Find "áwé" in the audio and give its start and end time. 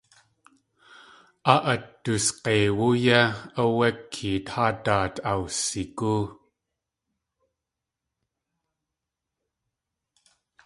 3.61-3.87